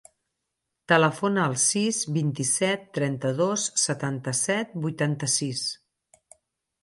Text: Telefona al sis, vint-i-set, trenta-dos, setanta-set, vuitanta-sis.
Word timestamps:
Telefona 0.91 1.41
al 1.49 1.53
sis, 1.63 1.99
vint-i-set, 2.15 2.87
trenta-dos, 2.97 3.65
setanta-set, 3.83 4.71
vuitanta-sis. 4.87 5.67